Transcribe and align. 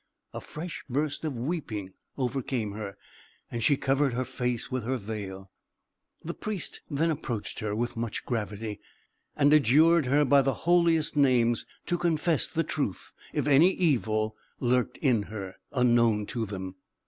A 0.33 0.41
fresh 0.41 0.83
burst 0.89 1.23
of 1.25 1.35
weeping 1.37 1.93
overcame 2.17 2.71
her, 2.71 2.97
and 3.51 3.63
she 3.63 3.77
covered 3.77 4.13
her 4.13 4.25
face 4.25 4.71
with 4.71 4.83
her 4.83 4.97
veil. 4.97 5.51
The 6.23 6.33
Priest 6.33 6.81
then 6.89 7.11
approached 7.11 7.59
her 7.59 7.75
with 7.75 7.95
much 7.95 8.25
gravity, 8.25 8.79
and 9.35 9.53
adjured 9.53 10.07
her 10.07 10.25
by 10.25 10.41
the 10.41 10.55
holiest 10.65 11.15
names 11.15 11.67
to 11.85 11.99
confess 11.99 12.47
the 12.47 12.63
truth, 12.63 13.13
if 13.31 13.45
any 13.45 13.73
evil 13.73 14.35
lurked 14.59 14.97
in 15.03 15.21
her, 15.29 15.57
unknown 15.71 16.25
to 16.25 16.47
them. 16.47 16.77